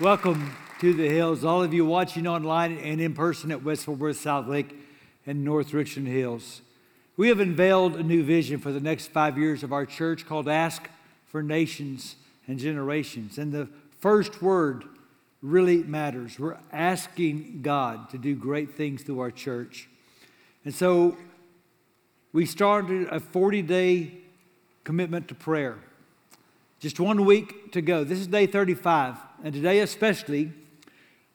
[0.00, 4.70] Welcome to the Hills, all of you watching online and in person at West Southlake,
[5.26, 6.62] and North Richland Hills.
[7.16, 10.48] We have unveiled a new vision for the next five years of our church called
[10.48, 10.88] Ask
[11.26, 12.14] for Nations
[12.46, 13.38] and Generations.
[13.38, 14.84] And the first word
[15.42, 16.38] really matters.
[16.38, 19.88] We're asking God to do great things through our church.
[20.64, 21.16] And so
[22.32, 24.12] we started a 40 day
[24.84, 25.78] commitment to prayer.
[26.80, 28.04] Just one week to go.
[28.04, 29.16] This is day 35.
[29.42, 30.52] And today, especially,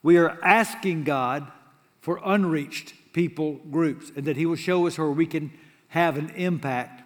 [0.02, 1.52] we are asking God
[1.99, 5.52] for unreached people groups and that He will show us where we can
[5.89, 7.03] have an impact.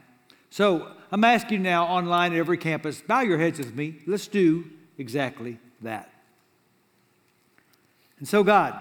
[0.52, 4.00] So I'm asking you now online at every campus, bow your heads with me.
[4.06, 4.66] Let's do
[4.98, 6.12] exactly that.
[8.20, 8.80] And so, God,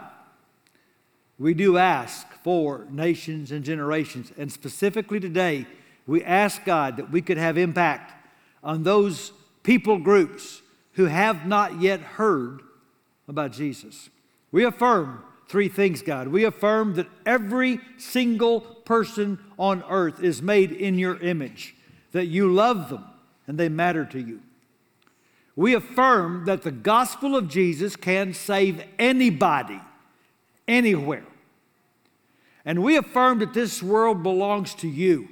[1.38, 4.32] we do ask for nations and generations.
[4.36, 5.66] And specifically today,
[6.06, 8.12] we ask God that we could have impact
[8.62, 9.32] on those
[9.66, 10.62] people groups
[10.92, 12.60] who have not yet heard
[13.26, 14.08] about Jesus.
[14.52, 16.28] We affirm three things, God.
[16.28, 21.74] We affirm that every single person on earth is made in your image,
[22.12, 23.04] that you love them
[23.48, 24.40] and they matter to you.
[25.56, 29.80] We affirm that the gospel of Jesus can save anybody,
[30.68, 31.26] anywhere.
[32.64, 35.28] And we affirm that this world belongs to you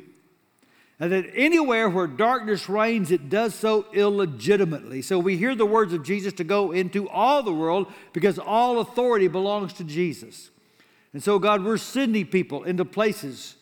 [1.00, 5.02] and that anywhere where darkness reigns, it does so illegitimately.
[5.02, 8.78] So we hear the words of Jesus to go into all the world because all
[8.78, 10.50] authority belongs to Jesus.
[11.12, 13.56] And so, God, we're sending people into places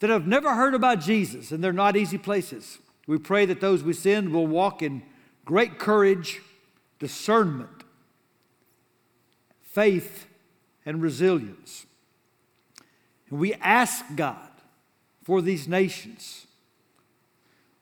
[0.00, 2.78] that have never heard about Jesus, and they're not easy places.
[3.06, 5.02] We pray that those we send will walk in
[5.44, 6.40] great courage,
[6.98, 7.84] discernment,
[9.62, 10.26] faith,
[10.84, 11.86] and resilience.
[13.28, 14.48] And we ask God
[15.22, 16.46] for these nations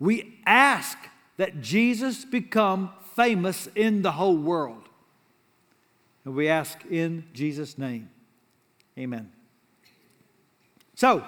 [0.00, 0.98] we ask
[1.36, 4.88] that Jesus become famous in the whole world.
[6.24, 8.10] And we ask in Jesus' name.
[8.98, 9.30] Amen.
[10.94, 11.24] So,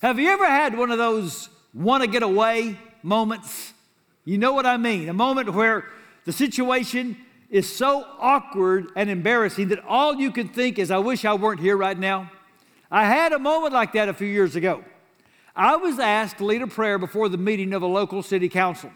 [0.00, 3.72] have you ever had one of those want to get away moments?
[4.24, 5.08] You know what I mean.
[5.08, 5.84] A moment where
[6.24, 7.16] the situation
[7.50, 11.60] is so awkward and embarrassing that all you can think is, I wish I weren't
[11.60, 12.30] here right now.
[12.90, 14.84] I had a moment like that a few years ago.
[15.56, 18.90] I was asked to lead a prayer before the meeting of a local city council.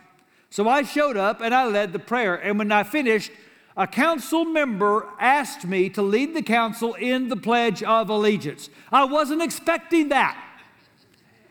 [0.50, 2.34] So I showed up and I led the prayer.
[2.34, 3.30] And when I finished,
[3.76, 8.70] a council member asked me to lead the council in the Pledge of Allegiance.
[8.91, 10.36] I wasn't expecting that.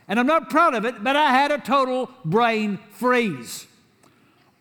[0.09, 3.67] And I'm not proud of it, but I had a total brain freeze.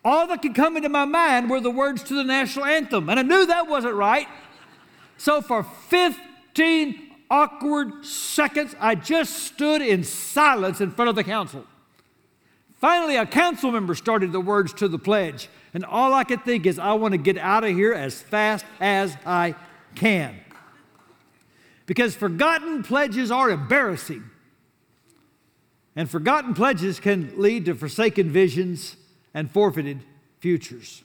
[0.05, 3.19] All that could come into my mind were the words to the national anthem, and
[3.19, 4.27] I knew that wasn't right.
[5.17, 11.65] So for 15 awkward seconds, I just stood in silence in front of the council.
[12.79, 16.65] Finally, a council member started the words to the pledge, and all I could think
[16.65, 19.55] is, I want to get out of here as fast as I
[19.95, 20.39] can.
[21.87, 24.23] Because forgotten pledges are embarrassing,
[25.95, 28.95] and forgotten pledges can lead to forsaken visions
[29.33, 30.03] and forfeited
[30.39, 31.03] futures.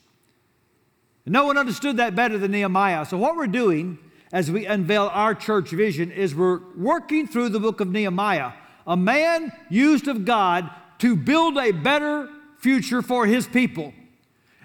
[1.25, 3.07] And no one understood that better than Nehemiah.
[3.07, 3.99] So, what we're doing
[4.33, 8.53] as we unveil our church vision is we're working through the book of Nehemiah,
[8.87, 12.29] a man used of God to build a better
[12.59, 13.93] future for his people.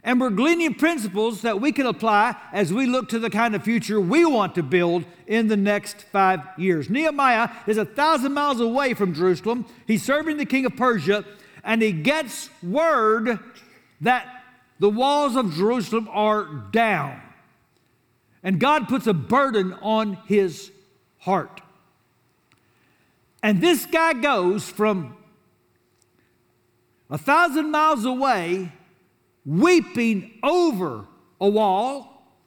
[0.03, 3.63] And we're gleaning principles that we can apply as we look to the kind of
[3.63, 6.89] future we want to build in the next five years.
[6.89, 9.65] Nehemiah is a thousand miles away from Jerusalem.
[9.85, 11.25] He's serving the king of Persia,
[11.61, 13.37] and he gets word
[13.99, 14.43] that
[14.79, 17.21] the walls of Jerusalem are down.
[18.47, 20.71] And God puts a burden on his
[21.17, 21.59] heart.
[23.43, 25.17] And this guy goes from
[27.09, 28.71] a thousand miles away,
[29.45, 31.07] weeping over
[31.41, 32.37] a wall,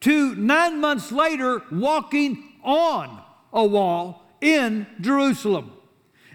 [0.00, 5.72] to nine months later, walking on a wall in Jerusalem.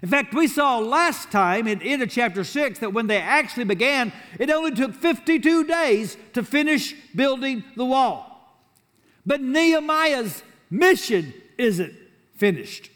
[0.02, 4.12] In fact, we saw last time in of chapter 6 that when they actually began,
[4.40, 8.31] it only took 52 days to finish building the wall.
[9.24, 11.94] But Nehemiah's mission isn't
[12.34, 12.90] finished.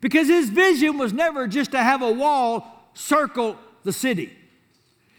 [0.00, 4.32] Because his vision was never just to have a wall circle the city.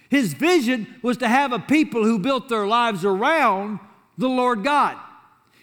[0.10, 3.80] His vision was to have a people who built their lives around
[4.18, 4.98] the Lord God.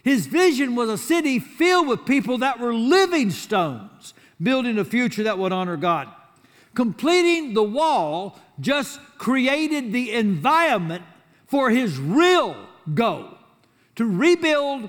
[0.05, 5.25] His vision was a city filled with people that were living stones, building a future
[5.25, 6.09] that would honor God.
[6.75, 11.03] Completing the wall just created the environment
[11.47, 12.57] for his real
[12.95, 13.38] goal
[13.99, 14.89] to rebuild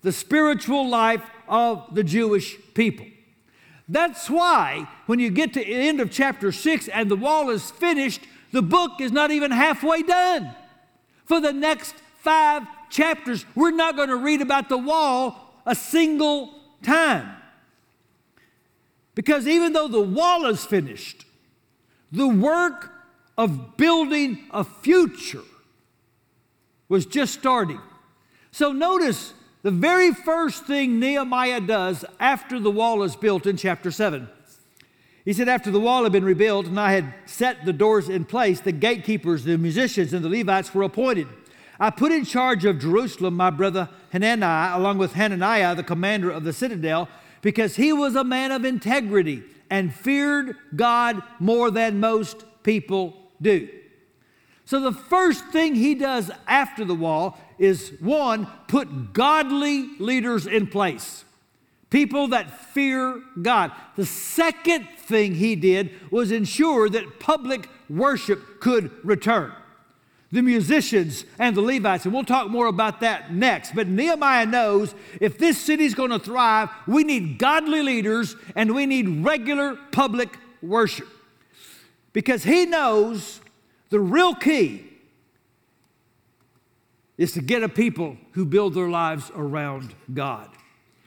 [0.00, 3.04] the spiritual life of the Jewish people.
[3.86, 7.70] That's why when you get to the end of chapter 6 and the wall is
[7.70, 10.54] finished, the book is not even halfway done.
[11.26, 16.54] For the next five chapters, we're not going to read about the wall a single
[16.82, 17.36] time.
[19.14, 21.26] Because even though the wall is finished,
[22.10, 22.92] the work
[23.36, 25.44] of building a future
[26.88, 27.80] was just starting.
[28.52, 29.32] So notice
[29.62, 34.28] the very first thing Nehemiah does after the wall is built in chapter 7.
[35.24, 38.26] He said, After the wall had been rebuilt and I had set the doors in
[38.26, 41.28] place, the gatekeepers, the musicians, and the Levites were appointed.
[41.80, 46.44] I put in charge of Jerusalem my brother Hanani, along with Hananiah, the commander of
[46.44, 47.08] the citadel,
[47.40, 53.68] because he was a man of integrity and feared God more than most people do.
[54.64, 60.66] So, the first thing he does after the wall is one, put godly leaders in
[60.66, 61.24] place,
[61.90, 63.72] people that fear God.
[63.96, 69.52] The second thing he did was ensure that public worship could return
[70.32, 72.06] the musicians and the Levites.
[72.06, 73.74] And we'll talk more about that next.
[73.74, 78.86] But Nehemiah knows if this city's going to thrive, we need godly leaders and we
[78.86, 81.08] need regular public worship.
[82.14, 83.41] Because he knows
[83.92, 84.84] the real key
[87.18, 90.48] is to get a people who build their lives around God.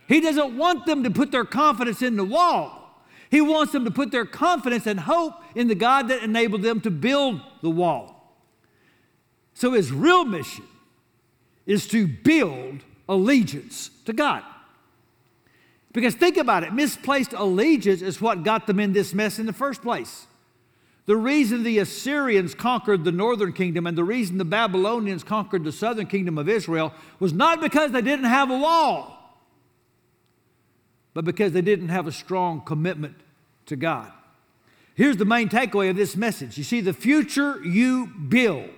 [0.08, 3.04] He doesn't want them to put their confidence in the wall.
[3.32, 6.80] He wants them to put their confidence and hope in the God that enabled them
[6.82, 8.38] to build the wall.
[9.56, 10.66] So his real mission
[11.66, 14.44] is to build allegiance to God.
[15.92, 19.54] Because think about it misplaced allegiance is what got them in this mess in the
[19.54, 20.28] first place.
[21.06, 25.72] The reason the Assyrians conquered the northern kingdom and the reason the Babylonians conquered the
[25.72, 29.38] southern kingdom of Israel was not because they didn't have a wall,
[31.14, 33.16] but because they didn't have a strong commitment
[33.68, 34.12] to God.
[34.96, 36.58] Here's the main takeaway of this message.
[36.58, 38.70] You see, the future you build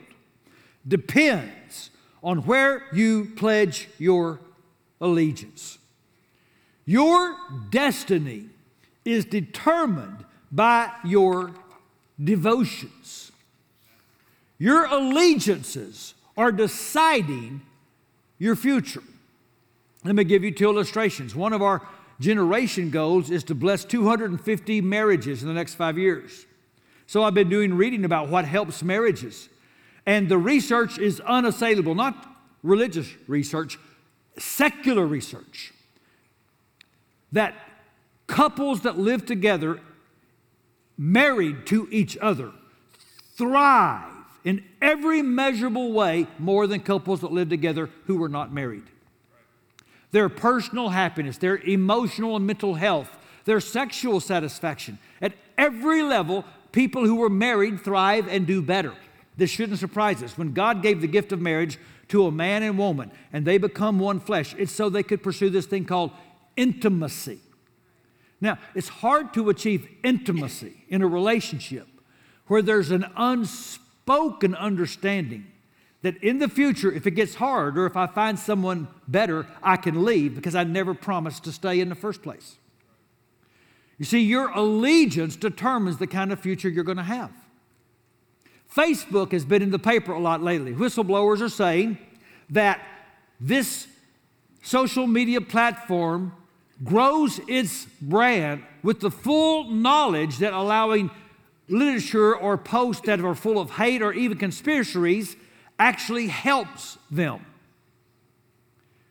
[0.86, 1.92] depends
[2.24, 4.40] on where you pledge your
[5.00, 5.78] allegiance.
[6.86, 7.38] Your
[7.70, 8.50] destiny
[9.06, 11.54] is determined by your
[12.22, 13.32] devotions.
[14.58, 17.62] Your allegiances are deciding
[18.40, 19.04] your future.
[20.04, 21.36] Let me give you two illustrations.
[21.36, 21.88] One of our
[22.20, 26.46] generation goals is to bless 250 marriages in the next five years.
[27.06, 29.50] So I've been doing reading about what helps marriages.
[30.06, 32.26] And the research is unassailable, not
[32.64, 33.78] religious research,
[34.38, 35.74] secular research.
[37.32, 37.56] That
[38.28, 39.80] couples that live together,
[40.98, 42.52] married to each other,
[43.36, 44.12] thrive
[44.44, 48.84] in every measurable way more than couples that live together who were not married.
[50.12, 53.10] Their personal happiness, their emotional and mental health,
[53.46, 55.00] their sexual satisfaction.
[55.22, 58.94] At every level, people who were married thrive and do better.
[59.36, 60.38] This shouldn't surprise us.
[60.38, 61.78] When God gave the gift of marriage
[62.08, 65.50] to a man and woman and they become one flesh, it's so they could pursue
[65.50, 66.12] this thing called
[66.56, 67.40] intimacy.
[68.40, 71.88] Now, it's hard to achieve intimacy in a relationship
[72.48, 75.48] where there's an unspoken understanding
[76.04, 79.78] that in the future, if it gets hard or if I find someone better, I
[79.78, 82.58] can leave because I never promised to stay in the first place.
[83.98, 87.32] You see, your allegiance determines the kind of future you're going to have.
[88.74, 90.74] Facebook has been in the paper a lot lately.
[90.74, 91.98] Whistleblowers are saying
[92.52, 92.82] that
[93.40, 93.88] this
[94.62, 96.34] social media platform
[96.84, 101.10] grows its brand with the full knowledge that allowing
[101.68, 105.36] literature or posts that are full of hate or even conspiracies
[105.80, 107.46] actually helps them.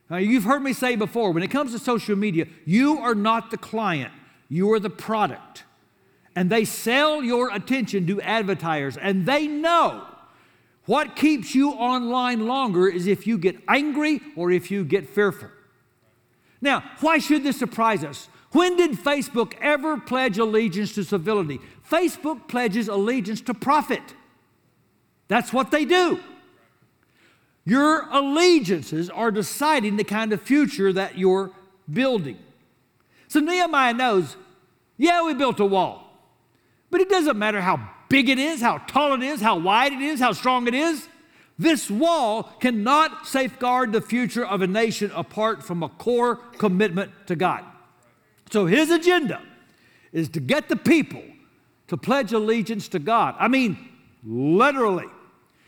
[0.09, 3.51] Now, you've heard me say before when it comes to social media, you are not
[3.51, 4.13] the client,
[4.49, 5.63] you are the product
[6.37, 10.05] and they sell your attention to advertisers, and they know
[10.85, 15.49] what keeps you online longer is if you get angry or if you get fearful.
[16.61, 18.29] Now, why should this surprise us?
[18.51, 21.59] When did Facebook ever pledge allegiance to civility?
[21.89, 24.01] Facebook pledges allegiance to profit.
[25.27, 26.19] That's what they do.
[27.65, 31.51] Your allegiances are deciding the kind of future that you're
[31.91, 32.37] building.
[33.27, 34.37] So Nehemiah knows,
[34.97, 36.03] yeah, we built a wall.
[36.89, 40.01] But it doesn't matter how big it is, how tall it is, how wide it
[40.01, 41.09] is, how strong it is.
[41.59, 47.35] This wall cannot safeguard the future of a nation apart from a core commitment to
[47.35, 47.63] God.
[48.51, 49.41] So his agenda
[50.11, 51.23] is to get the people
[51.87, 53.35] to pledge allegiance to God.
[53.39, 53.77] I mean,
[54.23, 55.07] literally.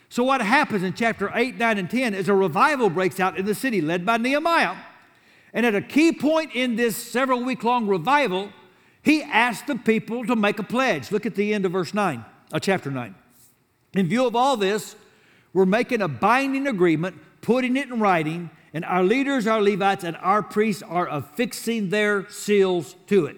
[0.09, 3.45] So, what happens in chapter 8, 9, and 10 is a revival breaks out in
[3.45, 4.75] the city led by Nehemiah.
[5.53, 8.51] And at a key point in this several week long revival,
[9.01, 11.11] he asked the people to make a pledge.
[11.11, 13.15] Look at the end of verse 9, uh, chapter 9.
[13.93, 14.95] In view of all this,
[15.59, 20.15] we're making a binding agreement putting it in writing, and our leaders, our Levites, and
[20.17, 23.35] our priests are affixing their seals to it.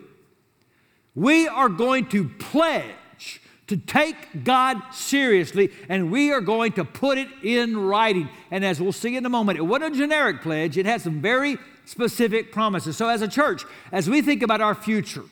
[1.15, 7.17] We are going to pledge to take God seriously, and we are going to put
[7.17, 8.29] it in writing.
[8.51, 11.21] And as we'll see in a moment, it wasn't a generic pledge, it had some
[11.21, 12.97] very specific promises.
[12.97, 15.23] So, as a church, as we think about our future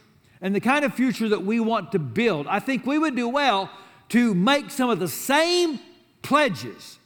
[0.42, 3.28] and the kind of future that we want to build, I think we would do
[3.28, 3.70] well
[4.10, 5.80] to make some of the same
[6.22, 7.00] pledges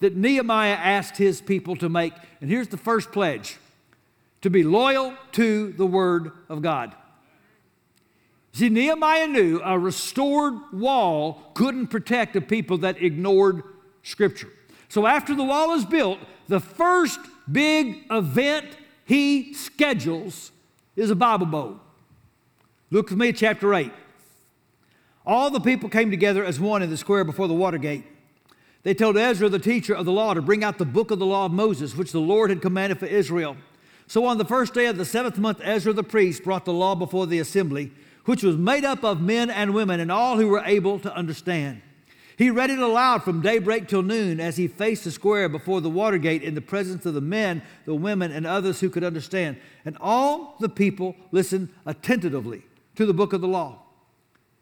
[0.00, 2.12] that Nehemiah asked his people to make.
[2.40, 3.58] And here's the first pledge
[4.42, 6.94] to be loyal to the Word of God.
[8.52, 13.62] See, Nehemiah knew a restored wall couldn't protect a people that ignored
[14.02, 14.48] Scripture.
[14.88, 18.66] So after the wall is built, the first big event
[19.04, 20.50] he schedules
[20.96, 21.80] is a Bible bowl.
[22.90, 23.92] Look with me at chapter 8.
[25.24, 28.04] All the people came together as one in the square before the water gate.
[28.82, 31.26] They told Ezra, the teacher of the law, to bring out the book of the
[31.26, 33.56] law of Moses, which the Lord had commanded for Israel.
[34.06, 36.94] So on the first day of the seventh month, Ezra the priest brought the law
[36.94, 37.92] before the assembly,
[38.24, 41.82] which was made up of men and women and all who were able to understand.
[42.36, 45.90] He read it aloud from daybreak till noon as he faced the square before the
[45.90, 49.58] water gate in the presence of the men, the women, and others who could understand.
[49.84, 52.64] And all the people listened attentively
[52.96, 53.82] to the book of the law.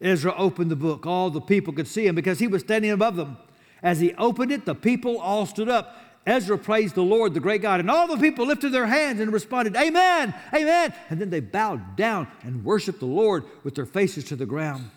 [0.00, 1.06] Ezra opened the book.
[1.06, 3.36] All the people could see him because he was standing above them.
[3.82, 5.96] As he opened it, the people all stood up.
[6.26, 9.32] Ezra praised the Lord, the great God, and all the people lifted their hands and
[9.32, 10.92] responded, Amen, Amen.
[11.08, 14.90] And then they bowed down and worshiped the Lord with their faces to the ground.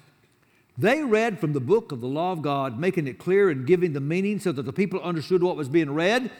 [0.77, 3.93] They read from the book of the law of God, making it clear and giving
[3.93, 6.31] the meaning so that the people understood what was being read.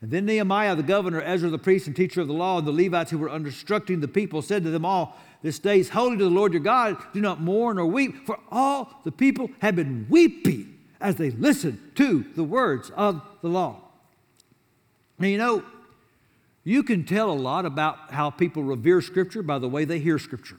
[0.00, 2.72] And then Nehemiah, the governor, Ezra, the priest and teacher of the law, and the
[2.72, 6.24] Levites who were instructing the people said to them all, This day is holy to
[6.24, 6.96] the Lord your God.
[7.12, 11.92] Do not mourn or weep, for all the people have been weeping as they listen
[11.94, 13.80] to the words of the law.
[15.18, 15.64] Now, you know,
[16.64, 20.18] you can tell a lot about how people revere Scripture by the way they hear
[20.18, 20.58] Scripture.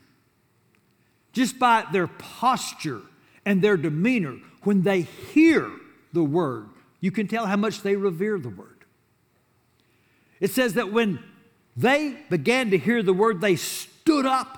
[1.34, 3.02] Just by their posture
[3.46, 5.70] and their demeanor when they hear
[6.12, 6.70] the Word,
[7.00, 8.86] you can tell how much they revere the Word.
[10.40, 11.20] It says that when
[11.78, 14.58] they began to hear the Word, they stood up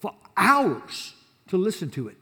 [0.00, 1.14] for hours
[1.48, 2.16] to listen to it.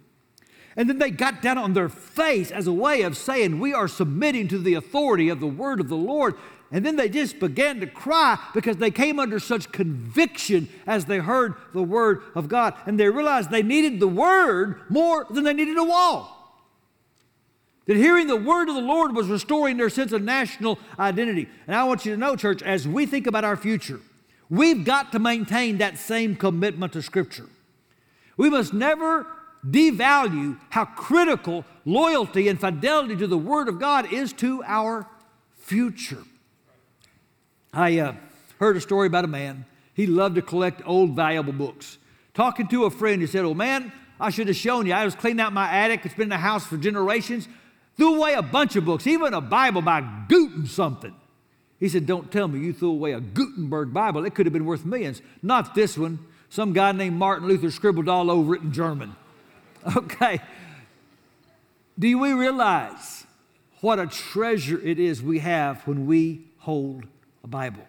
[0.78, 3.88] And then they got down on their face as a way of saying, We are
[3.88, 6.36] submitting to the authority of the word of the Lord.
[6.70, 11.18] And then they just began to cry because they came under such conviction as they
[11.18, 12.74] heard the word of God.
[12.86, 16.34] And they realized they needed the word more than they needed a wall.
[17.86, 21.48] That hearing the word of the Lord was restoring their sense of national identity.
[21.66, 23.98] And I want you to know, church, as we think about our future,
[24.48, 27.48] we've got to maintain that same commitment to Scripture.
[28.36, 29.26] We must never
[29.66, 35.06] devalue how critical loyalty and fidelity to the Word of God is to our
[35.56, 36.22] future.
[37.72, 38.14] I uh,
[38.58, 39.64] heard a story about a man.
[39.94, 41.98] He loved to collect old, valuable books.
[42.34, 44.92] Talking to a friend, he said, Oh, man, I should have shown you.
[44.92, 46.04] I was cleaning out my attic.
[46.04, 47.48] It's been in the house for generations.
[47.96, 51.14] Threw away a bunch of books, even a Bible by Guten something.
[51.80, 54.24] He said, Don't tell me you threw away a Gutenberg Bible.
[54.24, 55.20] It could have been worth millions.
[55.42, 56.20] Not this one.
[56.48, 59.14] Some guy named Martin Luther scribbled all over it in German.
[59.96, 60.40] Okay.
[61.98, 63.24] Do we realize
[63.80, 67.04] what a treasure it is we have when we hold
[67.42, 67.82] a Bible?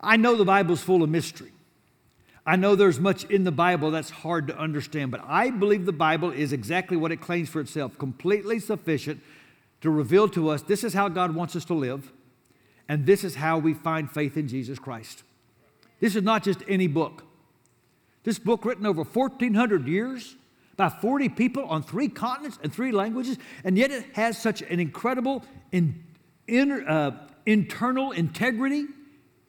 [0.00, 1.52] I know the Bible's full of mystery.
[2.46, 5.92] I know there's much in the Bible that's hard to understand, but I believe the
[5.92, 9.20] Bible is exactly what it claims for itself completely sufficient
[9.82, 12.12] to reveal to us this is how God wants us to live,
[12.88, 15.22] and this is how we find faith in Jesus Christ.
[16.00, 17.24] This is not just any book.
[18.22, 20.36] This book, written over 1,400 years
[20.76, 24.80] by 40 people on three continents and three languages, and yet it has such an
[24.80, 26.02] incredible in,
[26.46, 28.86] in, uh, internal integrity.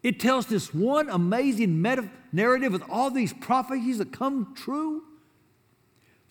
[0.03, 5.03] It tells this one amazing meta narrative with all these prophecies that come true.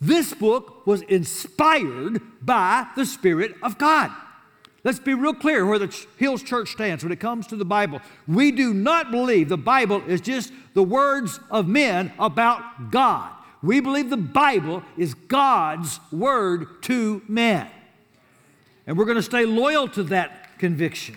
[0.00, 4.11] This book was inspired by the Spirit of God.
[4.82, 8.00] Let's be real clear where the Hills Church stands when it comes to the Bible.
[8.26, 13.30] We do not believe the Bible is just the words of men about God.
[13.62, 17.68] We believe the Bible is God's word to men.
[18.87, 21.16] And we're going to stay loyal to that conviction.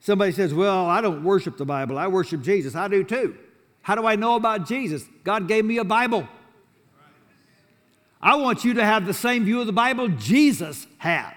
[0.00, 2.74] Somebody says, Well, I don't worship the Bible, I worship Jesus.
[2.74, 3.36] I do too.
[3.80, 5.04] How do I know about Jesus?
[5.24, 6.28] God gave me a Bible.
[8.24, 11.34] I want you to have the same view of the Bible Jesus had.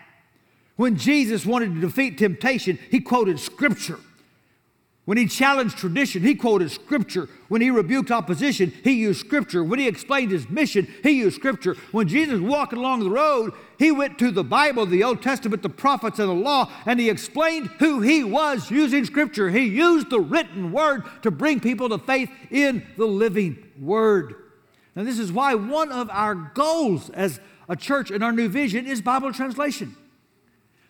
[0.78, 4.00] When Jesus wanted to defeat temptation, he quoted scripture.
[5.04, 7.28] When he challenged tradition, he quoted scripture.
[7.50, 9.66] When he rebuked opposition, he used scripture.
[9.66, 11.76] When he explained his mission, he used scripture.
[11.92, 15.70] When Jesus walked along the road, he went to the Bible, the Old Testament, the
[15.70, 19.50] prophets, and the law, and he explained who he was using scripture.
[19.50, 24.36] He used the written word to bring people to faith in the living word.
[24.98, 27.40] Now, this is why one of our goals as
[27.70, 29.96] a church in our new vision is Bible translation.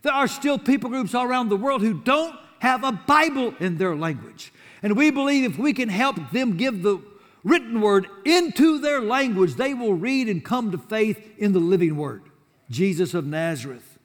[0.01, 3.77] There are still people groups all around the world who don't have a Bible in
[3.77, 4.53] their language.
[4.81, 7.01] And we believe if we can help them give the
[7.43, 11.97] written word into their language, they will read and come to faith in the living
[11.97, 12.23] word,
[12.69, 13.99] Jesus of Nazareth.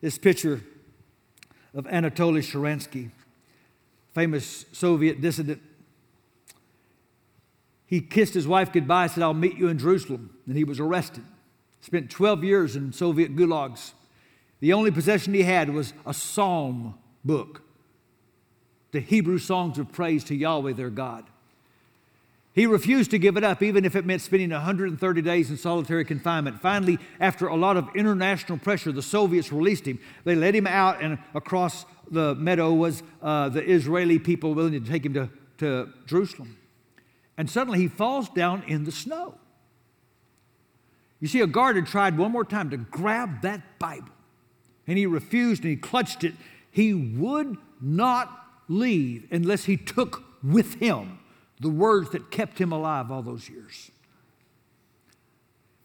[0.00, 0.62] This picture
[1.72, 3.10] of Anatoly Sharansky,
[4.14, 5.62] famous Soviet dissident,
[7.86, 10.36] he kissed his wife goodbye, said, I'll meet you in Jerusalem.
[10.46, 11.24] And he was arrested.
[11.80, 13.92] Spent 12 years in Soviet gulags.
[14.60, 17.62] The only possession he had was a psalm book,
[18.90, 21.24] the Hebrew songs of praise to Yahweh their God.
[22.54, 26.06] He refused to give it up, even if it meant spending 130 days in solitary
[26.06, 26.62] confinement.
[26.62, 29.98] Finally, after a lot of international pressure, the Soviets released him.
[30.24, 34.80] They let him out, and across the meadow was uh, the Israeli people willing to
[34.80, 35.28] take him to,
[35.58, 36.56] to Jerusalem.
[37.38, 39.34] And suddenly he falls down in the snow.
[41.20, 44.12] You see, a guard had tried one more time to grab that Bible,
[44.86, 46.34] and he refused and he clutched it
[46.76, 51.18] he would not leave unless he took with him
[51.58, 53.90] the words that kept him alive all those years.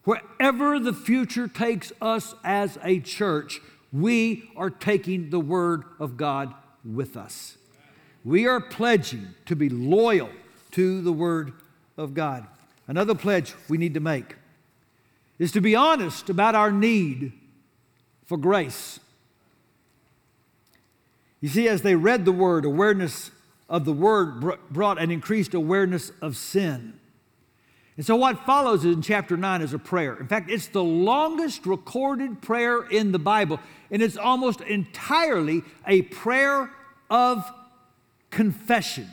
[0.03, 3.62] Wherever the future takes us as a church,
[3.93, 6.53] we are taking the Word of God
[6.84, 7.55] with us.
[8.25, 10.29] We are pledging to be loyal
[10.72, 11.54] to the Word
[11.98, 12.48] of God.
[12.88, 14.36] Another pledge we need to make
[15.40, 17.34] is to be honest about our need
[18.25, 19.00] for grace.
[21.40, 23.32] You see, as they read the word, awareness
[23.68, 26.94] of the word brought an increased awareness of sin.
[27.98, 30.16] And so, what follows in chapter 9 is a prayer.
[30.16, 33.60] In fact, it's the longest recorded prayer in the Bible,
[33.90, 36.70] and it's almost entirely a prayer
[37.10, 37.44] of
[38.29, 39.07] confession.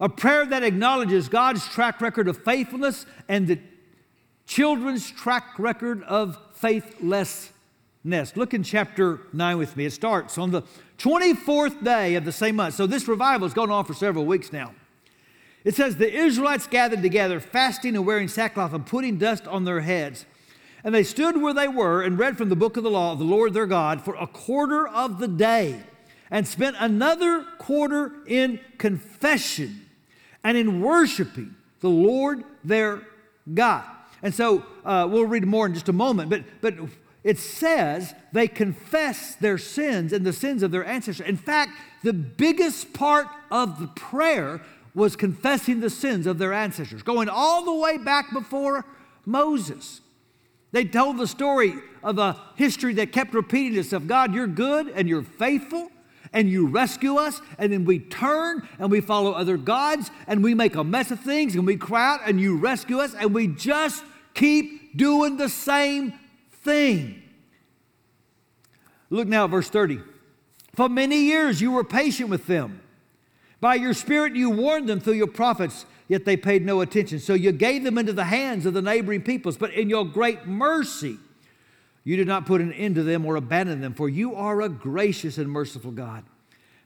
[0.00, 3.58] A prayer that acknowledges God's track record of faithfulness and the
[4.46, 7.52] children's track record of faithlessness.
[8.34, 9.84] Look in chapter 9 with me.
[9.84, 10.62] It starts on the
[10.98, 12.74] 24th day of the same month.
[12.74, 14.74] So this revival has gone on for several weeks now.
[15.64, 19.80] It says, The Israelites gathered together, fasting and wearing sackcloth and putting dust on their
[19.80, 20.24] heads.
[20.82, 23.18] And they stood where they were and read from the book of the law of
[23.18, 25.82] the Lord their God for a quarter of the day
[26.30, 29.89] and spent another quarter in confession
[30.44, 33.02] and in worshiping the Lord their
[33.52, 33.84] God.
[34.22, 36.74] And so uh, we'll read more in just a moment, but, but
[37.24, 41.26] it says they confess their sins and the sins of their ancestors.
[41.26, 41.72] In fact,
[42.02, 44.62] the biggest part of the prayer
[44.94, 48.84] was confessing the sins of their ancestors, going all the way back before
[49.24, 50.00] Moses.
[50.72, 55.08] They told the story of a history that kept repeating itself God, you're good and
[55.08, 55.90] you're faithful
[56.32, 60.54] and you rescue us, and then we turn and we follow other gods and we
[60.54, 63.46] make a mess of things and we cry out and you rescue us, and we
[63.48, 66.12] just keep doing the same
[66.62, 67.22] thing.
[69.10, 70.00] Look now at verse 30.
[70.74, 72.80] For many years you were patient with them.
[73.60, 77.18] By your spirit you warned them through your prophets, yet they paid no attention.
[77.18, 79.56] So you gave them into the hands of the neighboring peoples.
[79.56, 81.18] But in your great mercy,
[82.04, 84.68] you did not put an end to them or abandon them, for you are a
[84.68, 86.24] gracious and merciful God.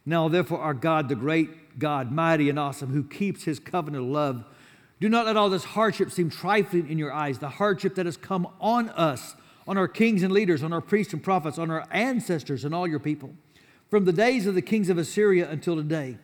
[0.05, 4.09] Now, therefore, our God, the great God, mighty and awesome, who keeps his covenant of
[4.09, 4.45] love,
[4.99, 8.17] do not let all this hardship seem trifling in your eyes, the hardship that has
[8.17, 9.35] come on us
[9.67, 12.87] on our kings and leaders, on our priests and prophets, on our ancestors and all
[12.87, 13.33] your people,
[13.89, 16.17] from the days of the kings of Assyria until today.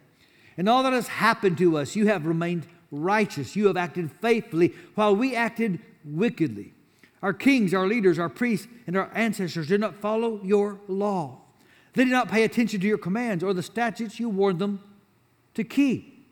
[0.57, 3.55] And all that has happened to us, you have remained righteous.
[3.55, 6.73] You have acted faithfully while we acted wickedly.
[7.21, 11.41] Our kings, our leaders, our priests, and our ancestors did not follow your law.
[11.93, 14.81] They did not pay attention to your commands or the statutes you warned them
[15.53, 16.27] to keep.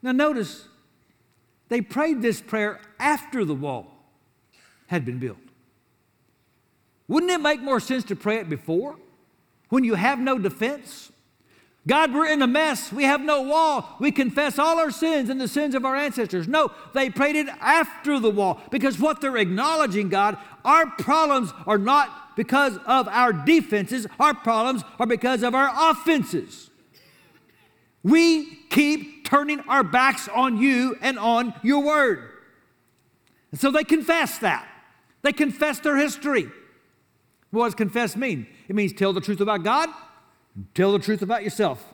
[0.00, 0.68] Now, notice
[1.68, 3.92] they prayed this prayer after the wall
[4.86, 5.38] had been built.
[7.08, 8.96] Wouldn't it make more sense to pray it before?
[9.68, 11.10] When you have no defense?
[11.88, 12.92] God, we're in a mess.
[12.92, 13.96] We have no wall.
[13.98, 16.46] We confess all our sins and the sins of our ancestors.
[16.46, 21.78] No, they prayed it after the wall because what they're acknowledging, God, our problems are
[21.78, 26.68] not because of our defenses, our problems are because of our offenses.
[28.02, 32.32] We keep turning our backs on you and on your word.
[33.50, 34.68] And so they confess that.
[35.22, 36.50] They confess their history.
[37.50, 38.46] What does confess mean?
[38.68, 39.88] It means tell the truth about God,
[40.74, 41.84] tell the truth about yourself.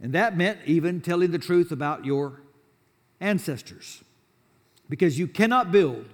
[0.00, 2.40] And that meant even telling the truth about your
[3.20, 4.02] ancestors.
[4.88, 6.06] Because you cannot build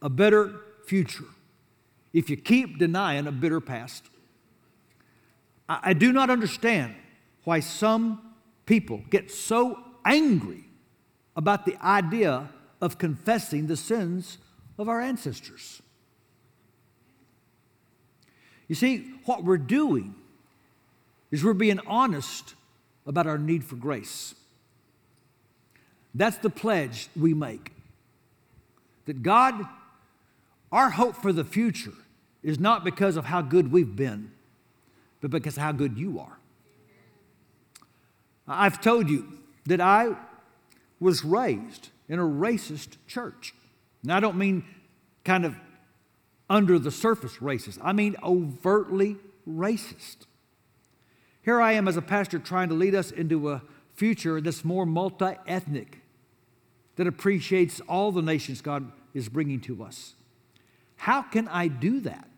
[0.00, 1.24] a better future
[2.12, 4.04] if you keep denying a bitter past.
[5.68, 6.94] I, I do not understand
[7.44, 8.34] why some
[8.66, 10.64] people get so angry
[11.36, 14.38] about the idea of confessing the sins
[14.78, 15.80] of our ancestors.
[18.68, 20.14] You see, what we're doing
[21.32, 22.54] is we're being honest
[23.06, 24.34] about our need for grace.
[26.14, 27.72] That's the pledge we make.
[29.06, 29.66] That God,
[30.70, 31.94] our hope for the future
[32.42, 34.30] is not because of how good we've been,
[35.20, 36.38] but because of how good you are.
[38.46, 39.26] I've told you
[39.66, 40.16] that I
[41.00, 43.54] was raised in a racist church.
[44.02, 44.64] And I don't mean
[45.24, 45.56] kind of
[46.50, 49.16] under the surface racist, I mean overtly
[49.48, 50.26] racist.
[51.42, 53.62] Here I am as a pastor trying to lead us into a
[53.94, 56.00] future that's more multi ethnic,
[56.96, 60.14] that appreciates all the nations God is bringing to us.
[60.96, 62.28] How can I do that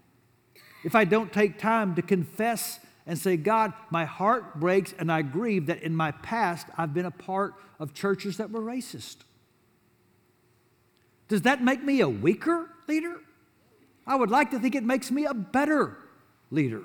[0.85, 5.21] if I don't take time to confess and say, God, my heart breaks and I
[5.21, 9.17] grieve that in my past I've been a part of churches that were racist?
[11.29, 13.21] Does that make me a weaker leader?
[14.07, 15.99] I would like to think it makes me a better
[16.51, 16.85] leader.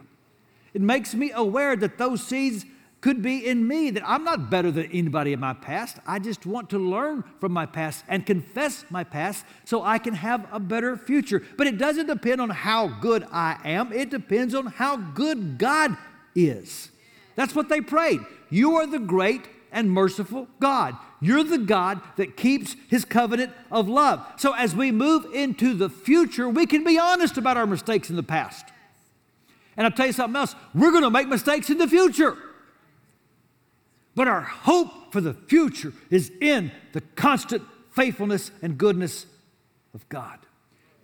[0.74, 2.66] It makes me aware that those seeds
[3.02, 5.98] could be in me, that I'm not better than anybody in my past.
[6.06, 10.14] I just want to learn from my past and confess my past so I can
[10.16, 11.42] have a better future.
[11.58, 15.96] But it doesn't depend on how good I am, it depends on how good God
[16.36, 16.90] is.
[17.36, 18.20] That's what they prayed.
[18.50, 20.98] You are the great and merciful God.
[21.22, 24.26] You're the God that keeps his covenant of love.
[24.38, 28.16] So as we move into the future, we can be honest about our mistakes in
[28.16, 28.66] the past.
[29.80, 32.38] And I'll tell you something else we're going to make mistakes in the future.
[34.14, 39.26] But our hope for the future is in the constant faithfulness and goodness
[39.94, 40.38] of God.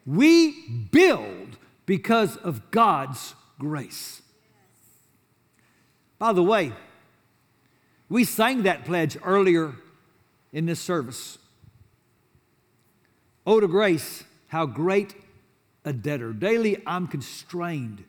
[0.05, 4.21] We build because of God's grace.
[6.19, 6.73] By the way,
[8.09, 9.73] we sang that pledge earlier
[10.51, 11.37] in this service.
[13.47, 15.15] Oh, to grace, how great
[15.85, 16.33] a debtor.
[16.33, 18.03] Daily I'm constrained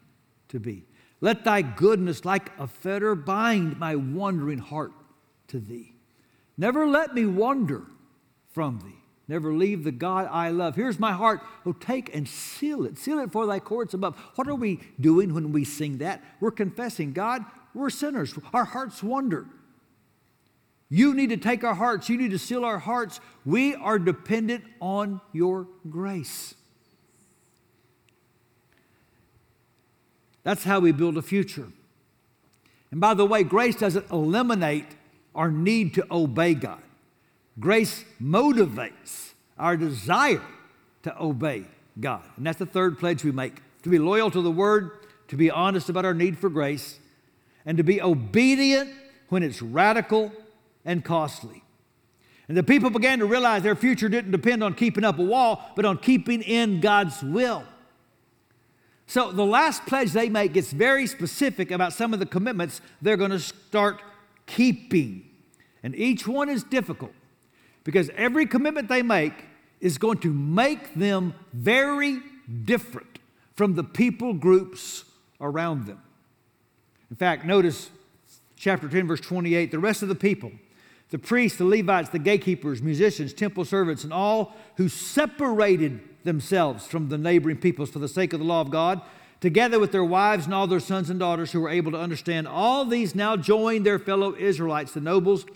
[0.49, 0.85] to be.
[1.21, 4.93] Let thy goodness, like a fetter, bind my wandering heart
[5.49, 5.95] to thee.
[6.59, 7.83] Never let me wander
[8.53, 9.03] from thee.
[9.29, 10.77] Never leave the God I love.
[10.77, 11.41] Here's my heart.
[11.65, 12.97] Oh, take and seal it.
[12.97, 14.17] Seal it for thy courts above.
[14.37, 16.23] What are we doing when we sing that?
[16.41, 18.39] We're confessing, God, we're sinners.
[18.55, 19.47] Our hearts wander.
[20.89, 22.09] You need to take our hearts.
[22.09, 23.21] You need to seal our hearts.
[23.45, 26.55] We are dependent on your grace.
[30.47, 31.67] That's how we build a future.
[32.93, 34.87] And by the way, grace doesn't eliminate
[35.35, 36.81] our need to obey God.
[37.59, 40.47] Grace motivates our desire
[41.03, 41.65] to obey
[41.99, 42.23] God.
[42.37, 44.93] And that's the third pledge we make to be loyal to the word,
[45.27, 47.01] to be honest about our need for grace,
[47.65, 48.89] and to be obedient
[49.31, 50.31] when it's radical
[50.85, 51.65] and costly.
[52.47, 55.73] And the people began to realize their future didn't depend on keeping up a wall,
[55.75, 57.65] but on keeping in God's will.
[59.07, 63.17] So the last pledge they make gets very specific about some of the commitments they're
[63.17, 64.03] going to start
[64.47, 65.29] keeping.
[65.83, 67.13] And each one is difficult
[67.85, 69.33] because every commitment they make
[69.81, 72.21] is going to make them very
[72.65, 73.21] different
[73.55, 75.05] from the people groups
[75.41, 76.01] around them.
[77.11, 77.91] In fact, notice
[78.57, 80.51] chapter 10, verse 28 the rest of the people,
[81.11, 87.09] the priests, the Levites, the gatekeepers, musicians, temple servants, and all who separated themselves from
[87.09, 89.01] the neighboring peoples for the sake of the law of God,
[89.41, 92.49] together with their wives and all their sons and daughters who were able to understand.
[92.49, 95.47] All these now join their fellow Israelites, the nobles,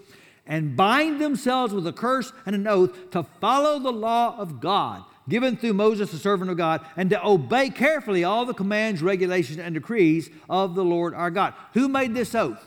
[0.47, 5.05] and bind themselves with a curse and an oath to follow the law of God
[5.29, 9.59] given through Moses, the servant of God, and to obey carefully all the commands, regulations,
[9.59, 11.55] and decrees of the Lord our God.
[11.75, 12.65] Who made this oath?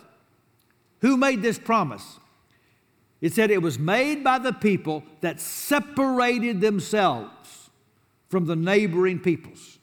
[1.02, 2.20] Who made this promise?
[3.24, 7.70] It said it was made by the people that separated themselves
[8.28, 9.80] from the neighboring peoples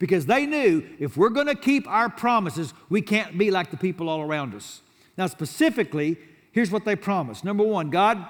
[0.00, 3.76] because they knew if we're going to keep our promises, we can't be like the
[3.76, 4.80] people all around us.
[5.16, 6.16] Now, specifically,
[6.50, 7.44] here's what they promised.
[7.44, 8.26] Number one, God,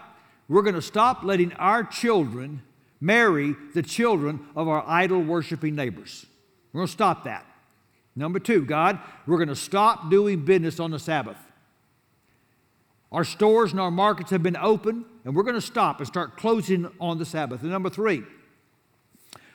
[0.50, 2.60] we're going to stop letting our children
[3.00, 6.26] marry the children of our idol worshiping neighbors.
[6.74, 7.46] We're going to stop that.
[8.14, 11.38] Number two, God, we're going to stop doing business on the Sabbath.
[13.12, 16.36] Our stores and our markets have been open, and we're going to stop and start
[16.36, 17.62] closing on the Sabbath.
[17.62, 18.22] And number three,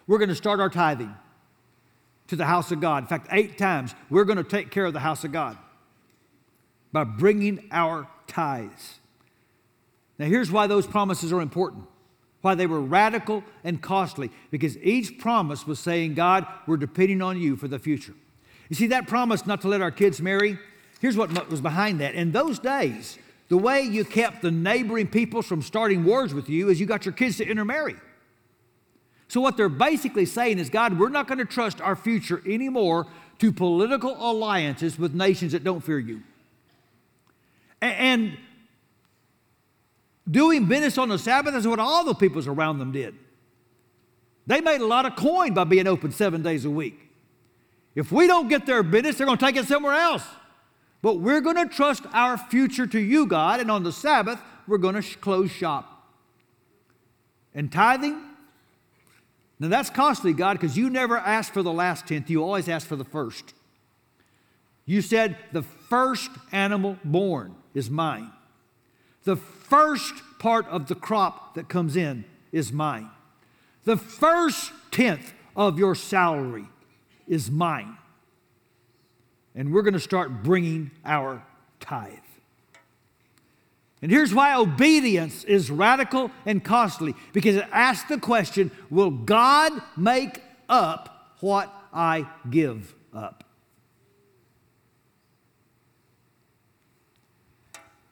[0.07, 1.15] we're going to start our tithing
[2.27, 3.03] to the house of God.
[3.03, 5.57] In fact, eight times we're going to take care of the house of God.
[6.95, 8.99] by bringing our tithes.
[10.17, 11.83] Now, here's why those promises are important
[12.41, 17.41] why they were radical and costly, because each promise was saying, God, we're depending on
[17.41, 18.13] you for the future.
[18.69, 20.59] You see, that promise not to let our kids marry,
[21.01, 22.13] here's what was behind that.
[22.13, 26.69] In those days, the way you kept the neighboring peoples from starting wars with you
[26.69, 27.95] is you got your kids to intermarry.
[29.27, 33.07] So, what they're basically saying is, God, we're not going to trust our future anymore
[33.39, 36.21] to political alliances with nations that don't fear you.
[37.81, 38.37] And
[40.29, 43.15] doing business on the Sabbath is what all the peoples around them did.
[44.47, 46.99] They made a lot of coin by being open seven days a week.
[47.95, 50.23] If we don't get their business, they're going to take it somewhere else.
[51.05, 54.79] But we're going to trust our future to you, God, and on the Sabbath, we're
[54.79, 56.09] going to sh- close shop.
[57.53, 58.19] And tithing,
[59.59, 62.87] now that's costly, God, because you never ask for the last tenth, you always ask
[62.87, 63.53] for the first.
[64.87, 68.31] You said, The first animal born is mine.
[69.25, 73.11] The first part of the crop that comes in is mine.
[73.83, 76.65] The first tenth of your salary
[77.27, 77.95] is mine.
[79.55, 81.43] And we're going to start bringing our
[81.79, 82.11] tithe.
[84.01, 89.71] And here's why obedience is radical and costly because it asks the question Will God
[89.97, 93.43] make up what I give up?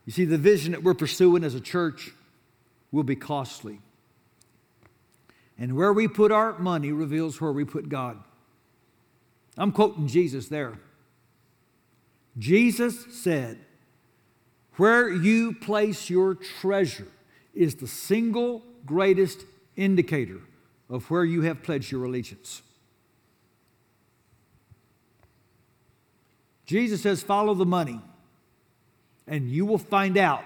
[0.06, 2.12] You see, the vision that we're pursuing as a church
[2.92, 3.80] will be costly.
[5.58, 8.18] And where we put our money reveals where we put God.
[9.58, 10.80] I'm quoting Jesus there.
[12.38, 13.60] Jesus said,
[14.78, 17.08] Where you place your treasure
[17.54, 20.42] is the single greatest indicator
[20.90, 22.62] of where you have pledged your allegiance.
[26.66, 28.02] Jesus says, Follow the money
[29.28, 30.44] and you will find out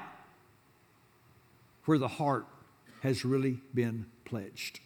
[1.85, 2.45] where the heart
[3.01, 4.79] has really been pledged.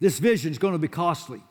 [0.00, 1.42] This vision is going to be costly.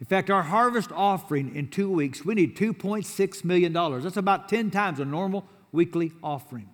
[0.00, 3.72] In fact, our harvest offering in two weeks, we need $2.6 million.
[3.72, 6.68] That's about 10 times a normal weekly offering.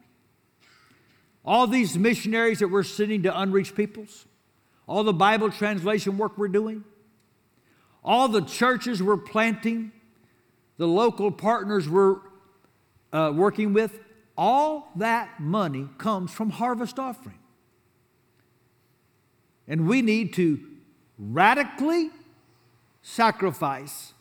[1.45, 4.27] All these missionaries that we're sending to unreached peoples,
[4.87, 6.85] all the Bible translation work we're doing,
[8.03, 9.93] all the churches we're planting,
[10.77, 12.17] the local partners we're
[13.13, 14.01] uh, working with,
[14.37, 17.39] all that money comes from harvest offering.
[19.69, 20.59] And we need to
[21.19, 22.11] radically
[23.03, 24.13] sacrifice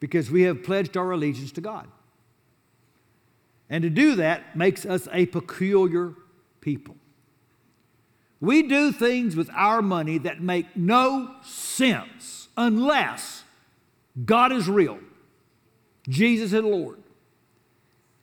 [0.00, 1.86] because we have pledged our allegiance to God.
[3.68, 6.14] And to do that makes us a peculiar
[6.60, 6.96] people.
[8.40, 13.44] We do things with our money that make no sense unless
[14.24, 14.98] God is real,
[16.08, 16.98] Jesus is Lord,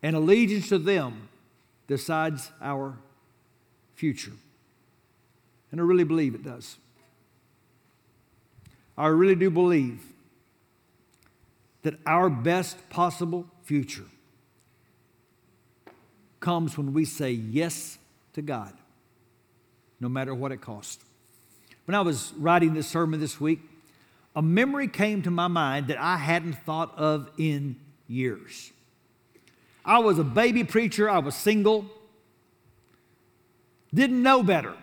[0.02, 1.28] and allegiance to them
[1.86, 2.96] decides our
[3.94, 4.32] future.
[5.70, 6.76] And I really believe it does.
[8.98, 10.02] I really do believe
[11.82, 14.04] that our best possible future
[16.40, 17.98] comes when we say yes
[18.32, 18.72] to God,
[20.00, 21.04] no matter what it costs.
[21.84, 23.60] When I was writing this sermon this week,
[24.34, 27.76] a memory came to my mind that I hadn't thought of in
[28.08, 28.72] years.
[29.84, 31.86] I was a baby preacher, I was single,
[33.94, 34.74] didn't know better.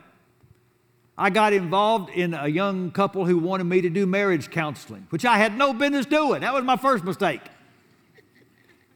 [1.17, 5.23] I got involved in a young couple who wanted me to do marriage counseling, which
[5.23, 6.41] I had no business doing.
[6.41, 7.41] That was my first mistake.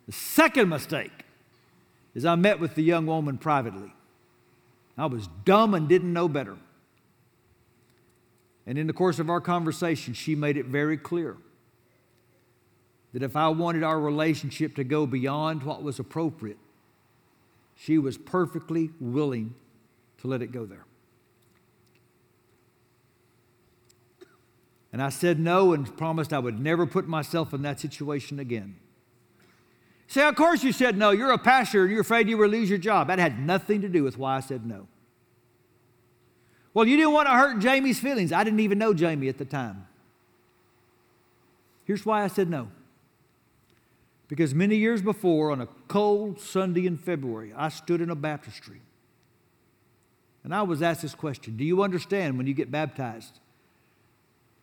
[0.05, 1.11] The second mistake
[2.13, 3.93] is I met with the young woman privately.
[4.97, 6.57] I was dumb and didn't know better.
[8.67, 11.37] And in the course of our conversation, she made it very clear
[13.13, 16.57] that if I wanted our relationship to go beyond what was appropriate,
[17.75, 19.55] she was perfectly willing
[20.19, 20.85] to let it go there.
[24.91, 28.75] And I said no and promised I would never put myself in that situation again.
[30.07, 31.11] Say, of course you said no.
[31.11, 33.07] You're a pastor and you're afraid you will lose your job.
[33.07, 34.87] That had nothing to do with why I said no.
[36.73, 38.31] Well, you didn't want to hurt Jamie's feelings.
[38.31, 39.85] I didn't even know Jamie at the time.
[41.85, 42.69] Here's why I said no.
[44.27, 48.81] Because many years before, on a cold Sunday in February, I stood in a baptistry.
[50.43, 53.39] And I was asked this question Do you understand when you get baptized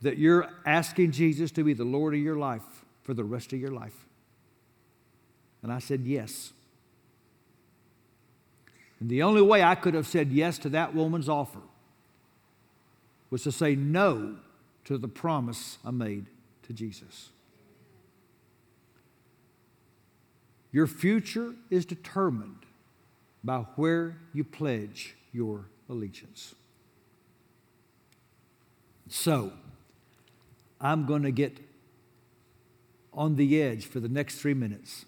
[0.07, 2.62] that you're asking Jesus to be the Lord of your life
[3.03, 4.07] for the rest of your life?
[5.62, 6.53] And I said, Yes.
[9.01, 11.59] And the only way I could have said yes to that woman's offer
[13.31, 14.37] was to say no
[14.85, 16.27] to the promise I made
[16.62, 17.31] to Jesus.
[20.73, 22.64] Your future is determined
[23.42, 26.55] by where you pledge your allegiance.
[29.09, 29.53] So,
[30.81, 31.59] I'm going to get
[33.12, 35.07] on the edge for the next three minutes,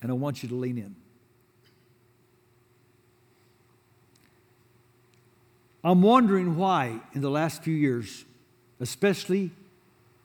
[0.00, 0.94] and I want you to lean in.
[5.82, 8.24] I'm wondering why, in the last few years,
[8.80, 9.50] especially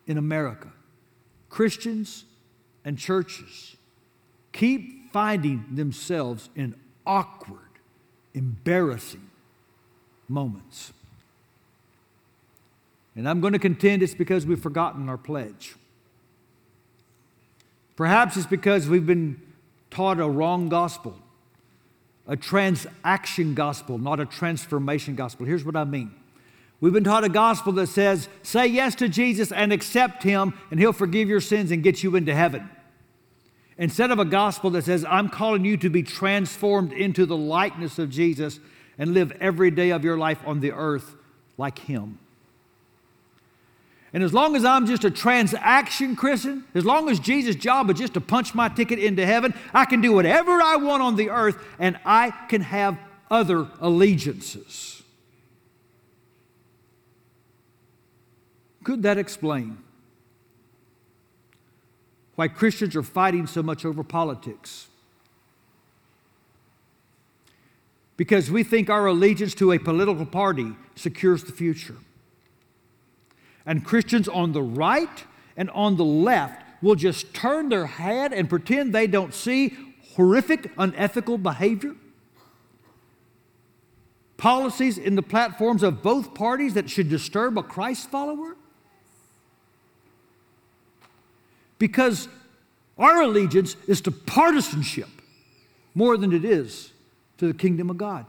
[0.08, 0.72] in America,
[1.50, 2.26] Christians
[2.84, 3.78] and churches
[4.52, 7.60] keep finding themselves in awkward,
[8.34, 9.30] embarrassing
[10.28, 10.92] moments.
[13.16, 15.76] And I'm going to contend it's because we've forgotten our pledge.
[17.96, 19.40] Perhaps it's because we've been
[19.92, 21.16] taught a wrong gospel,
[22.28, 25.46] a transaction gospel, not a transformation gospel.
[25.46, 26.12] Here's what I mean.
[26.82, 30.80] We've been taught a gospel that says, say yes to Jesus and accept him, and
[30.80, 32.70] he'll forgive your sins and get you into heaven.
[33.78, 38.00] Instead of a gospel that says, I'm calling you to be transformed into the likeness
[38.00, 38.60] of Jesus
[38.98, 41.16] and live every day of your life on the earth
[41.58, 42.20] like him.
[44.14, 47.98] And as long as I'm just a transaction Christian, as long as Jesus' job is
[47.98, 51.32] just to punch my ticket into heaven, I can do whatever I want on the
[51.32, 52.98] earth and I can have
[53.32, 55.02] other allegiances.
[58.84, 59.80] Could that explain
[62.36, 64.90] why Christians are fighting so much over politics?
[68.16, 71.96] Because we think our allegiance to a political party secures the future.
[73.66, 75.24] And Christians on the right
[75.56, 79.76] and on the left will just turn their head and pretend they don't see
[80.16, 81.96] horrific, unethical behavior.
[84.36, 88.58] Policies in the platforms of both parties that should disturb a Christ follower.
[91.80, 92.28] Because
[92.98, 95.10] our allegiance is to partisanship
[95.96, 96.92] more than it is
[97.38, 98.26] to the kingdom of God.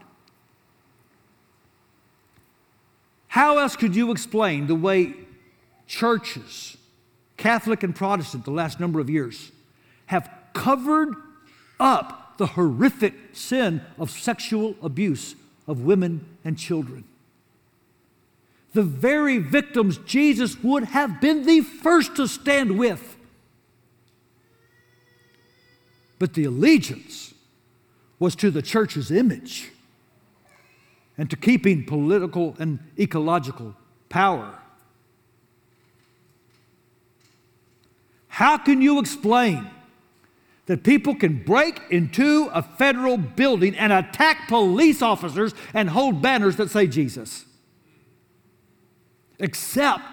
[3.27, 5.13] How else could you explain the way
[5.87, 6.77] churches,
[7.37, 9.51] Catholic and Protestant, the last number of years,
[10.07, 11.15] have covered
[11.79, 15.35] up the horrific sin of sexual abuse
[15.67, 17.03] of women and children.
[18.73, 23.15] The very victims Jesus would have been the first to stand with.
[26.19, 27.33] But the allegiance
[28.19, 29.71] was to the church's image
[31.17, 33.75] and to keeping political and ecological
[34.09, 34.59] power.
[38.35, 39.65] How can you explain
[40.65, 46.57] that people can break into a federal building and attack police officers and hold banners
[46.57, 47.45] that say Jesus?
[49.39, 50.03] Except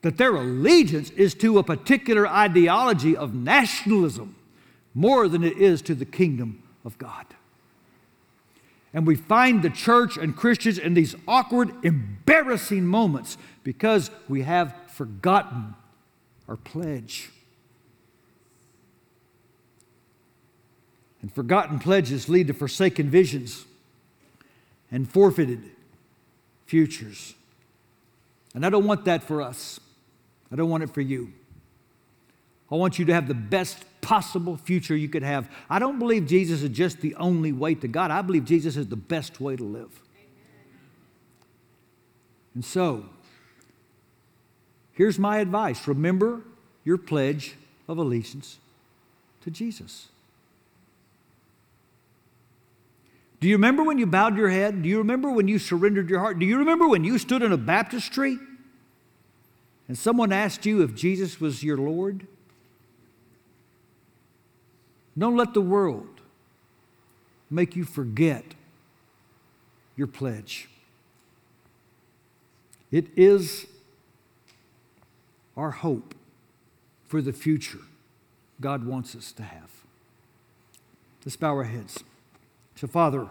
[0.00, 4.34] that their allegiance is to a particular ideology of nationalism
[4.92, 7.26] more than it is to the kingdom of God.
[8.92, 14.74] And we find the church and Christians in these awkward, embarrassing moments because we have
[14.88, 15.76] forgotten
[16.52, 17.30] our pledge.
[21.22, 23.64] And forgotten pledges lead to forsaken visions
[24.90, 25.62] and forfeited
[26.66, 27.34] futures.
[28.54, 29.80] And I don't want that for us.
[30.52, 31.32] I don't want it for you.
[32.70, 35.48] I want you to have the best possible future you could have.
[35.70, 38.10] I don't believe Jesus is just the only way to God.
[38.10, 40.02] I believe Jesus is the best way to live.
[42.54, 43.06] And so,
[44.92, 46.42] Here's my advice remember
[46.84, 47.56] your pledge
[47.88, 48.58] of allegiance
[49.42, 50.08] to Jesus.
[53.40, 54.82] Do you remember when you bowed your head?
[54.82, 56.38] Do you remember when you surrendered your heart?
[56.38, 58.38] Do you remember when you stood in a baptistry
[59.88, 62.26] and someone asked you if Jesus was your Lord?
[65.18, 66.20] Don't let the world
[67.50, 68.44] make you forget
[69.96, 70.68] your pledge.
[72.92, 73.66] It is
[75.56, 76.14] our hope
[77.06, 77.80] for the future
[78.60, 79.70] God wants us to have.
[81.24, 82.02] Let's bow our heads.
[82.76, 83.28] So, Father,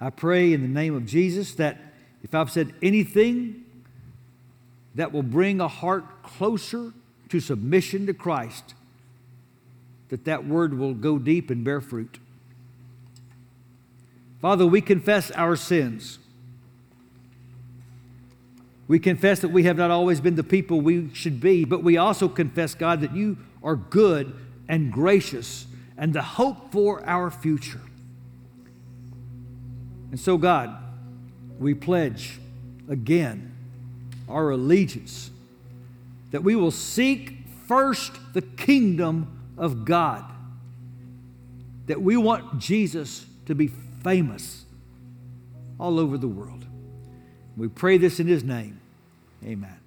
[0.00, 1.78] I pray in the name of Jesus that
[2.22, 3.64] if I've said anything
[4.94, 6.92] that will bring a heart closer
[7.28, 8.74] to submission to Christ,
[10.10, 12.18] that that word will go deep and bear fruit.
[14.40, 16.18] Father, we confess our sins.
[18.92, 21.96] We confess that we have not always been the people we should be, but we
[21.96, 24.34] also confess, God, that you are good
[24.68, 25.64] and gracious
[25.96, 27.80] and the hope for our future.
[30.10, 30.76] And so, God,
[31.58, 32.38] we pledge
[32.86, 33.56] again
[34.28, 35.30] our allegiance
[36.30, 40.22] that we will seek first the kingdom of God
[41.86, 43.68] that we want Jesus to be
[44.04, 44.66] famous
[45.80, 46.66] all over the world.
[47.56, 48.80] We pray this in His name.
[49.44, 49.81] Amen.